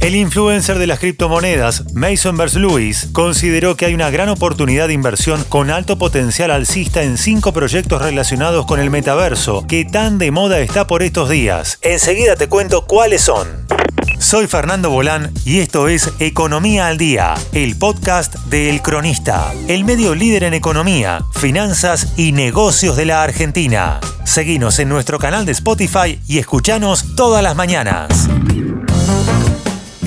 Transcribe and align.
El 0.00 0.14
influencer 0.14 0.78
de 0.78 0.86
las 0.86 0.98
criptomonedas, 0.98 1.92
Mason 1.92 2.34
Vers 2.38 2.54
Lewis, 2.54 3.08
consideró 3.12 3.76
que 3.76 3.84
hay 3.84 3.92
una 3.92 4.08
gran 4.08 4.30
oportunidad 4.30 4.88
de 4.88 4.94
inversión 4.94 5.44
con 5.44 5.70
alto 5.70 5.98
potencial 5.98 6.50
alcista 6.50 7.02
en 7.02 7.18
cinco 7.18 7.52
proyectos 7.52 8.00
relacionados 8.00 8.64
con 8.64 8.80
el 8.80 8.88
metaverso, 8.88 9.66
que 9.66 9.84
tan 9.84 10.16
de 10.16 10.30
moda 10.30 10.58
está 10.60 10.86
por 10.86 11.02
estos 11.02 11.28
días. 11.28 11.78
Enseguida 11.82 12.34
te 12.36 12.48
cuento 12.48 12.86
cuáles 12.86 13.20
son. 13.20 13.66
Soy 14.18 14.46
Fernando 14.46 14.88
Bolán 14.88 15.32
y 15.44 15.60
esto 15.60 15.86
es 15.86 16.10
Economía 16.18 16.86
al 16.86 16.96
Día, 16.96 17.34
el 17.52 17.76
podcast 17.76 18.36
de 18.46 18.70
El 18.70 18.80
Cronista, 18.80 19.52
el 19.68 19.84
medio 19.84 20.14
líder 20.14 20.44
en 20.44 20.54
economía, 20.54 21.24
finanzas 21.34 22.14
y 22.16 22.32
negocios 22.32 22.96
de 22.96 23.04
la 23.04 23.22
Argentina. 23.22 24.00
Seguinos 24.24 24.78
en 24.78 24.88
nuestro 24.88 25.18
canal 25.18 25.44
de 25.44 25.52
Spotify 25.52 26.20
y 26.26 26.38
escuchanos 26.38 27.16
todas 27.16 27.42
las 27.42 27.54
mañanas. 27.54 28.30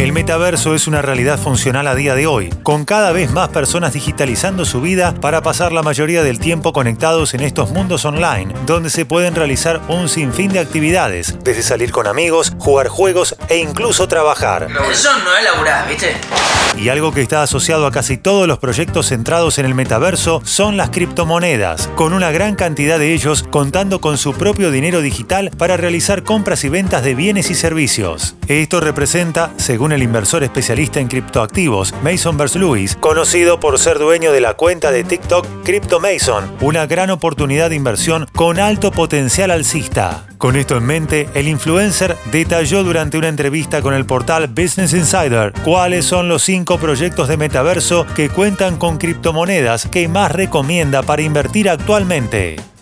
El 0.03 0.12
metaverso 0.12 0.75
es 0.75 0.85
una 0.88 1.02
realidad 1.02 1.39
funcional 1.39 1.88
a 1.88 1.95
día 1.95 2.13
de 2.13 2.27
hoy, 2.27 2.49
con 2.62 2.84
cada 2.84 3.13
vez 3.13 3.31
más 3.31 3.48
personas 3.48 3.93
digitalizando 3.93 4.66
su 4.66 4.81
vida 4.81 5.13
para 5.13 5.41
pasar 5.41 5.71
la 5.71 5.81
mayoría 5.81 6.23
del 6.23 6.39
tiempo 6.39 6.73
conectados 6.73 7.34
en 7.34 7.39
estos 7.39 7.70
mundos 7.70 8.03
online, 8.03 8.53
donde 8.66 8.89
se 8.89 9.05
pueden 9.05 9.34
realizar 9.34 9.79
un 9.88 10.09
sinfín 10.09 10.52
de 10.52 10.59
actividades, 10.59 11.38
desde 11.41 11.63
salir 11.63 11.93
con 11.93 12.07
amigos, 12.07 12.52
jugar 12.59 12.89
juegos 12.89 13.38
e 13.48 13.59
incluso 13.59 14.09
trabajar. 14.09 14.67
Eso 14.91 15.09
no 15.20 15.38
es 15.38 15.43
laburar, 15.45 15.88
¿viste? 15.88 16.17
Y 16.76 16.90
algo 16.90 17.13
que 17.13 17.21
está 17.21 17.43
asociado 17.43 17.85
a 17.85 17.91
casi 17.91 18.17
todos 18.17 18.48
los 18.48 18.57
proyectos 18.57 19.07
centrados 19.07 19.59
en 19.59 19.67
el 19.67 19.76
metaverso 19.76 20.41
son 20.43 20.76
las 20.76 20.90
criptomonedas, 20.90 21.88
con 21.95 22.13
una 22.13 22.31
gran 22.31 22.55
cantidad 22.55 22.98
de 22.98 23.13
ellos 23.13 23.45
contando 23.49 24.01
con 24.01 24.17
su 24.17 24.34
propio 24.34 24.71
dinero 24.71 25.01
digital 25.01 25.51
para 25.55 25.77
realizar 25.77 26.23
compras 26.23 26.63
y 26.63 26.70
ventas 26.70 27.04
de 27.04 27.15
bienes 27.15 27.51
y 27.51 27.55
servicios. 27.55 28.35
Esto 28.48 28.81
representa, 28.81 29.51
según 29.57 29.84
según 29.84 29.93
el 29.94 30.04
inversor 30.04 30.44
especialista 30.44 30.99
en 30.99 31.08
criptoactivos 31.08 31.94
Mason 32.04 32.38
Vers 32.38 32.55
Lewis, 32.55 32.98
conocido 32.99 33.60
por 33.60 33.80
ser 33.80 34.00
dueño 34.00 34.32
de 34.32 34.41
la 34.41 34.55
cuenta 34.55 34.91
de 34.91 35.04
TikTok 35.04 35.46
Crypto 35.63 36.00
Mason, 36.00 36.52
una 36.62 36.85
gran 36.85 37.10
oportunidad 37.10 37.70
de 37.70 37.76
inversión 37.76 38.27
con 38.34 38.60
alto 38.60 38.91
potencial 38.91 39.52
alcista. 39.52 40.26
Con 40.38 40.58
esto 40.58 40.76
en 40.76 40.85
mente, 40.85 41.30
el 41.35 41.48
influencer 41.48 42.18
detalló 42.32 42.84
durante 42.84 43.18
una 43.18 43.30
entrevista 43.30 43.82
con 43.82 43.94
el 43.94 44.05
portal 44.05 44.48
Business 44.48 44.94
Insider 44.94 45.54
cuáles 45.63 46.04
son 46.05 46.28
los 46.28 46.44
cinco 46.44 46.78
proyectos 46.78 47.30
de 47.30 47.38
metaverso 47.38 48.05
que 48.13 48.28
cuentan 48.28 48.78
con 48.78 48.98
criptomonedas 48.98 49.88
que 49.88 50.10
más 50.10 50.32
recomienda 50.32 51.02
para 51.02 51.22
invertir 51.22 51.70
actualmente. 51.70 52.73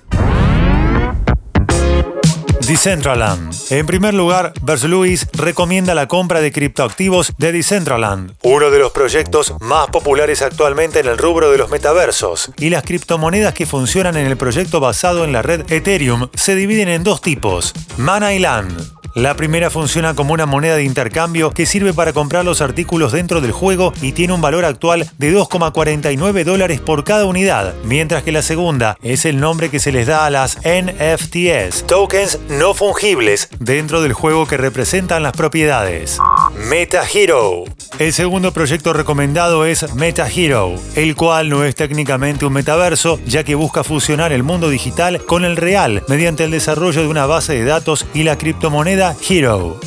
Decentraland. 2.72 3.54
En 3.70 3.86
primer 3.86 4.14
lugar, 4.14 4.54
Vers 4.62 4.86
Lewis 4.86 5.28
recomienda 5.34 5.94
la 5.94 6.08
compra 6.08 6.40
de 6.40 6.54
criptoactivos 6.54 7.34
de 7.38 7.52
Decentraland, 7.52 8.32
uno 8.44 8.72
de 8.72 8.80
los 8.80 8.94
proyectos 8.94 9.54
más 9.60 9.88
populares 9.88 10.42
actualmente 10.42 11.02
en 11.02 11.08
el 11.08 11.18
rubro 11.18 11.52
de 11.52 11.58
los 11.58 11.70
metaversos. 11.70 12.50
Y 12.58 12.70
las 12.70 12.84
criptomonedas 12.84 13.54
que 13.54 13.66
funcionan 13.66 14.16
en 14.16 14.26
el 14.26 14.38
proyecto 14.38 14.80
basado 14.80 15.26
en 15.26 15.34
la 15.34 15.42
red 15.42 15.70
Ethereum 15.70 16.30
se 16.34 16.56
dividen 16.56 16.88
en 16.88 17.04
dos 17.04 17.20
tipos, 17.20 17.74
Mana 17.98 18.34
y 18.34 18.40
Land. 18.40 19.01
La 19.14 19.36
primera 19.36 19.70
funciona 19.70 20.14
como 20.14 20.34
una 20.34 20.46
moneda 20.46 20.78
de 20.78 20.84
intercambio 20.84 21.52
que 21.52 21.66
sirve 21.66 21.94
para 21.94 22.14
comprar 22.14 22.46
los 22.46 22.62
artículos 22.62 23.12
dentro 23.12 23.42
del 23.42 23.52
juego 23.52 23.94
y 24.02 24.14
tiene 24.14 24.34
un 24.34 24.42
valor 24.42 24.64
actual 24.64 25.10
de 25.18 25.34
2,49 25.34 26.46
dólares 26.46 26.80
por 26.80 27.04
cada 27.04 27.26
unidad, 27.26 27.74
mientras 27.84 28.24
que 28.24 28.32
la 28.32 28.42
segunda 28.42 28.98
es 29.02 29.26
el 29.26 29.40
nombre 29.40 29.70
que 29.70 29.80
se 29.80 29.92
les 29.92 30.08
da 30.08 30.26
a 30.26 30.30
las 30.30 30.58
NFTs, 30.60 31.88
tokens 31.88 32.40
no 32.48 32.74
fungibles, 32.74 33.50
dentro 33.60 34.02
del 34.02 34.14
juego 34.14 34.48
que 34.48 34.58
representan 34.58 35.24
las 35.24 35.34
propiedades. 35.34 36.18
Meta 36.70 37.04
Hero. 37.14 37.66
El 38.00 38.14
segundo 38.14 38.52
proyecto 38.52 38.94
recomendado 38.94 39.66
es 39.66 39.94
Meta 39.94 40.28
Hero, 40.28 40.76
el 40.96 41.16
cual 41.16 41.50
no 41.50 41.64
es 41.64 41.76
técnicamente 41.76 42.46
un 42.46 42.54
metaverso, 42.54 43.20
ya 43.26 43.44
que 43.44 43.54
busca 43.54 43.84
fusionar 43.84 44.32
el 44.32 44.44
mundo 44.44 44.70
digital 44.70 45.24
con 45.26 45.46
el 45.46 45.56
real 45.56 46.04
mediante 46.08 46.46
el 46.46 46.52
desarrollo 46.52 47.02
de 47.02 47.08
una 47.08 47.28
base 47.28 47.54
de 47.54 47.64
datos 47.64 48.08
y 48.14 48.24
la 48.24 48.38
criptomoneda 48.38 49.16
Hero. 49.30 49.80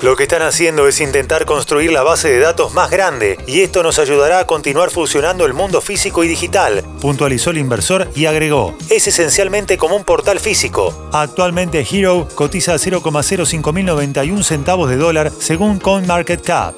Lo 0.00 0.14
que 0.14 0.22
están 0.22 0.42
haciendo 0.42 0.86
es 0.86 1.00
intentar 1.00 1.44
construir 1.44 1.90
la 1.90 2.04
base 2.04 2.28
de 2.28 2.38
datos 2.38 2.72
más 2.72 2.88
grande 2.88 3.36
y 3.48 3.62
esto 3.62 3.82
nos 3.82 3.98
ayudará 3.98 4.38
a 4.38 4.46
continuar 4.46 4.90
fusionando 4.90 5.44
el 5.44 5.54
mundo 5.54 5.80
físico 5.80 6.22
y 6.22 6.28
digital, 6.28 6.84
puntualizó 7.00 7.50
el 7.50 7.58
inversor 7.58 8.08
y 8.14 8.26
agregó, 8.26 8.76
es 8.90 9.08
esencialmente 9.08 9.76
como 9.76 9.96
un 9.96 10.04
portal 10.04 10.38
físico. 10.38 11.08
Actualmente 11.12 11.84
Hero 11.90 12.28
cotiza 12.36 12.74
a 12.74 12.76
0,0591 12.76 14.42
centavos 14.44 14.88
de 14.88 14.96
dólar 14.96 15.32
según 15.36 15.80
CoinMarketCap. 15.80 16.76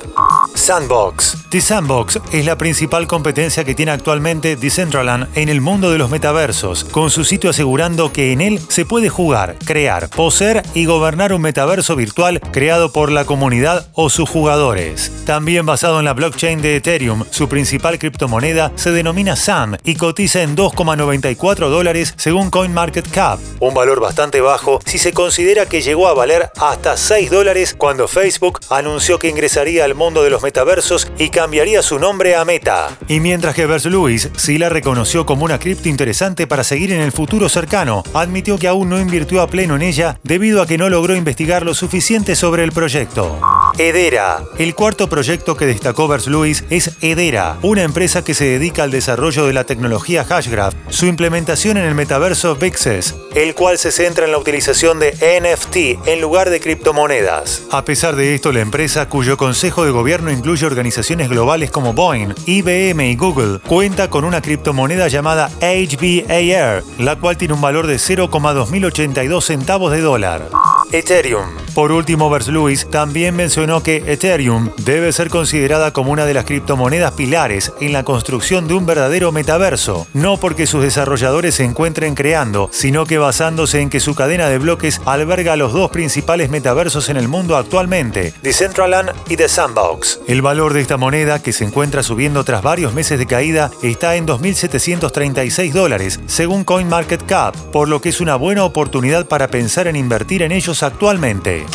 Sandbox. 0.54 1.36
The 1.50 1.60
Sandbox 1.60 2.20
es 2.32 2.44
la 2.44 2.56
principal 2.56 3.06
competencia 3.06 3.64
que 3.64 3.74
tiene 3.74 3.92
actualmente 3.92 4.56
Decentraland 4.56 5.28
en 5.36 5.48
el 5.48 5.60
mundo 5.60 5.90
de 5.90 5.98
los 5.98 6.10
metaversos, 6.10 6.84
con 6.84 7.10
su 7.10 7.24
sitio 7.24 7.50
asegurando 7.50 8.12
que 8.12 8.32
en 8.32 8.40
él 8.40 8.60
se 8.68 8.84
puede 8.84 9.08
jugar, 9.08 9.56
crear, 9.64 10.08
poseer 10.10 10.62
y 10.74 10.84
gobernar 10.84 11.32
un 11.32 11.42
metaverso 11.42 11.96
virtual 11.96 12.40
creado 12.52 12.92
por 12.92 13.10
la 13.10 13.24
comunidad 13.24 13.88
o 13.94 14.10
sus 14.10 14.28
jugadores. 14.28 15.12
También 15.26 15.66
basado 15.66 15.98
en 15.98 16.04
la 16.04 16.14
blockchain 16.14 16.60
de 16.62 16.76
Ethereum, 16.76 17.24
su 17.30 17.48
principal 17.48 17.98
criptomoneda 17.98 18.72
se 18.76 18.90
denomina 18.90 19.36
SAM 19.36 19.76
y 19.84 19.94
cotiza 19.94 20.42
en 20.42 20.56
2,94 20.56 21.68
dólares 21.68 22.14
según 22.16 22.50
CoinMarketCap, 22.50 23.38
un 23.60 23.74
valor 23.74 24.00
bastante 24.00 24.40
bajo 24.40 24.80
si 24.84 24.98
se 24.98 25.12
considera 25.12 25.66
que 25.66 25.82
llegó 25.82 26.08
a 26.08 26.14
valer 26.14 26.50
hasta 26.58 26.96
6 26.96 27.30
dólares 27.30 27.74
cuando 27.76 28.08
Facebook 28.08 28.60
anunció 28.68 29.18
que 29.18 29.28
ingresaría 29.28 29.84
al 29.84 29.94
mundo 29.94 30.22
de 30.22 30.30
los 30.30 30.39
metaversos 30.42 31.10
y 31.18 31.30
cambiaría 31.30 31.82
su 31.82 31.98
nombre 31.98 32.36
a 32.36 32.44
Meta. 32.44 32.96
Y 33.08 33.20
mientras 33.20 33.54
que 33.54 33.66
Vers 33.66 33.86
Lewis 33.86 34.30
sí 34.36 34.58
la 34.58 34.68
reconoció 34.68 35.26
como 35.26 35.44
una 35.44 35.58
cripto 35.58 35.88
interesante 35.88 36.46
para 36.46 36.64
seguir 36.64 36.92
en 36.92 37.00
el 37.00 37.12
futuro 37.12 37.48
cercano, 37.48 38.02
admitió 38.14 38.58
que 38.58 38.68
aún 38.68 38.88
no 38.88 39.00
invirtió 39.00 39.42
a 39.42 39.46
pleno 39.46 39.76
en 39.76 39.82
ella 39.82 40.18
debido 40.22 40.62
a 40.62 40.66
que 40.66 40.78
no 40.78 40.88
logró 40.88 41.14
investigar 41.14 41.64
lo 41.64 41.74
suficiente 41.74 42.36
sobre 42.36 42.64
el 42.64 42.72
proyecto. 42.72 43.38
Edera. 43.78 44.42
El 44.58 44.74
cuarto 44.74 45.08
proyecto 45.08 45.56
que 45.56 45.66
destacó 45.66 46.08
Vers 46.08 46.26
Lewis 46.26 46.64
es 46.70 46.92
Edera, 47.00 47.58
una 47.62 47.82
empresa 47.82 48.24
que 48.24 48.34
se 48.34 48.44
dedica 48.44 48.82
al 48.82 48.90
desarrollo 48.90 49.46
de 49.46 49.52
la 49.52 49.64
tecnología 49.64 50.24
Hashgraph, 50.24 50.74
su 50.88 51.06
implementación 51.06 51.76
en 51.76 51.84
el 51.84 51.94
metaverso 51.94 52.56
Vixes, 52.56 53.14
el 53.34 53.54
cual 53.54 53.78
se 53.78 53.92
centra 53.92 54.24
en 54.24 54.32
la 54.32 54.38
utilización 54.38 54.98
de 54.98 55.12
NFT 55.12 56.08
en 56.08 56.20
lugar 56.20 56.50
de 56.50 56.60
criptomonedas. 56.60 57.62
A 57.70 57.84
pesar 57.84 58.16
de 58.16 58.34
esto, 58.34 58.52
la 58.52 58.60
empresa, 58.60 59.08
cuyo 59.08 59.36
consejo 59.36 59.84
de 59.84 59.90
gobierno 59.90 60.29
incluye 60.32 60.66
organizaciones 60.66 61.28
globales 61.28 61.70
como 61.70 61.92
Boeing, 61.92 62.34
IBM 62.46 63.00
y 63.00 63.16
Google, 63.16 63.58
cuenta 63.66 64.08
con 64.10 64.24
una 64.24 64.40
criptomoneda 64.40 65.08
llamada 65.08 65.50
HBAR, 65.60 66.82
la 66.98 67.16
cual 67.16 67.36
tiene 67.36 67.54
un 67.54 67.60
valor 67.60 67.86
de 67.86 67.96
0,2082 67.96 69.42
centavos 69.42 69.92
de 69.92 70.00
dólar. 70.00 70.48
Ethereum. 70.92 71.48
Por 71.74 71.92
último, 71.92 72.28
Vers 72.30 72.48
Lewis 72.48 72.88
también 72.90 73.36
mencionó 73.36 73.82
que 73.82 74.02
Ethereum 74.06 74.70
debe 74.78 75.12
ser 75.12 75.30
considerada 75.30 75.92
como 75.92 76.10
una 76.10 76.26
de 76.26 76.34
las 76.34 76.44
criptomonedas 76.44 77.12
pilares 77.12 77.72
en 77.80 77.92
la 77.92 78.02
construcción 78.02 78.66
de 78.66 78.74
un 78.74 78.86
verdadero 78.86 79.30
metaverso, 79.30 80.06
no 80.12 80.36
porque 80.36 80.66
sus 80.66 80.82
desarrolladores 80.82 81.54
se 81.54 81.64
encuentren 81.64 82.14
creando, 82.14 82.68
sino 82.72 83.06
que 83.06 83.18
basándose 83.18 83.80
en 83.80 83.88
que 83.88 84.00
su 84.00 84.14
cadena 84.14 84.48
de 84.48 84.58
bloques 84.58 85.00
alberga 85.04 85.56
los 85.56 85.72
dos 85.72 85.90
principales 85.90 86.50
metaversos 86.50 87.08
en 87.08 87.16
el 87.16 87.28
mundo 87.28 87.56
actualmente, 87.56 88.34
Decentraland 88.42 89.10
y 89.28 89.36
The 89.36 89.48
Sandbox. 89.48 90.20
El 90.26 90.42
valor 90.42 90.74
de 90.74 90.80
esta 90.80 90.96
moneda, 90.96 91.40
que 91.40 91.52
se 91.52 91.64
encuentra 91.64 92.02
subiendo 92.02 92.42
tras 92.44 92.62
varios 92.62 92.94
meses 92.94 93.18
de 93.18 93.26
caída, 93.26 93.70
está 93.82 94.16
en 94.16 94.26
2.736 94.26 95.72
dólares, 95.72 96.20
según 96.26 96.64
CoinMarketCap, 96.64 97.54
por 97.70 97.88
lo 97.88 98.00
que 98.00 98.08
es 98.08 98.20
una 98.20 98.36
buena 98.36 98.64
oportunidad 98.64 99.26
para 99.26 99.48
pensar 99.48 99.86
en 99.86 99.96
invertir 99.96 100.42
en 100.42 100.52
actualmente. 100.70 101.66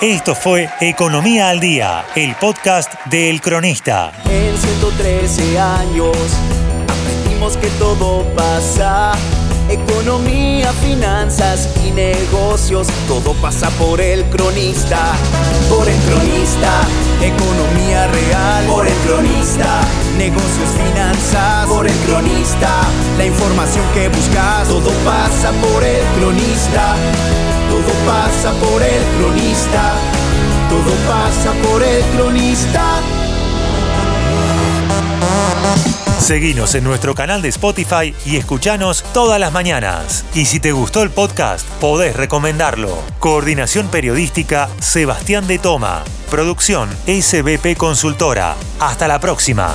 Esto 0.00 0.36
fue 0.36 0.70
Economía 0.80 1.50
al 1.50 1.58
Día, 1.58 2.06
el 2.14 2.36
podcast 2.36 2.92
de 3.06 3.30
El 3.30 3.40
Cronista. 3.40 4.12
En 4.30 4.56
113 4.56 5.58
años 5.58 6.16
aprendimos 6.86 7.56
que 7.56 7.66
todo 7.70 8.22
pasa. 8.36 9.12
Economía, 9.68 10.72
finanzas 10.74 11.68
y 11.84 11.90
negocios, 11.90 12.86
todo 13.08 13.34
pasa 13.34 13.70
por 13.70 14.00
el 14.00 14.24
cronista. 14.30 15.14
Por 15.68 15.88
el 15.88 15.98
cronista, 16.02 16.82
economía 17.20 18.06
real. 18.06 18.66
Por 18.66 18.86
el 18.86 18.94
cronista, 18.98 19.80
negocios, 20.16 20.70
finanzas. 20.86 21.66
Por 21.66 21.88
el 21.88 21.96
cronista, 22.06 22.70
la 23.18 23.26
información 23.26 23.84
que 23.94 24.08
buscas, 24.08 24.68
todo 24.68 24.90
pasa 25.04 25.50
por 25.60 25.82
el 25.82 26.04
cronista. 26.18 26.94
Todo 27.68 27.92
pasa 28.06 28.52
por 28.52 28.82
el 28.82 29.02
cronista. 29.18 29.94
Todo 30.68 30.94
pasa 31.06 31.52
por 31.62 31.82
el 31.82 32.02
cronista. 32.16 33.00
Seguinos 36.18 36.74
en 36.74 36.84
nuestro 36.84 37.14
canal 37.14 37.40
de 37.40 37.48
Spotify 37.48 38.14
y 38.26 38.36
escuchanos 38.36 39.02
todas 39.14 39.40
las 39.40 39.50
mañanas. 39.50 40.26
Y 40.34 40.44
si 40.44 40.60
te 40.60 40.72
gustó 40.72 41.02
el 41.02 41.08
podcast, 41.08 41.66
podés 41.80 42.14
recomendarlo. 42.14 42.98
Coordinación 43.18 43.88
Periodística 43.88 44.68
Sebastián 44.78 45.46
de 45.46 45.58
Toma. 45.58 46.04
Producción 46.30 46.90
SBP 47.06 47.78
Consultora. 47.78 48.56
Hasta 48.78 49.08
la 49.08 49.20
próxima. 49.20 49.74